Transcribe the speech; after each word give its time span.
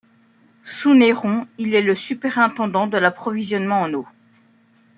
Sous 0.63 0.95
Néron, 0.95 1.45
il 1.59 1.75
est 1.75 1.83
le 1.83 1.93
superintendant 1.93 2.87
de 2.87 2.97
l'approvisionnement 2.97 3.81
en 3.83 3.93
eau. 3.93 4.07